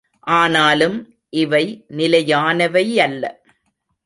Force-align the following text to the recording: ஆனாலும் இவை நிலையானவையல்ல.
ஆனாலும் 0.19 0.97
இவை 1.29 1.85
நிலையானவையல்ல. 1.97 3.23